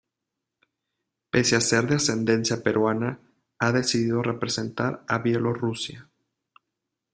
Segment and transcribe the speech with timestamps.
[1.29, 3.19] Pese a ser de ascendencia peruana,
[3.59, 6.09] ha decidido representar a Bielorrusia.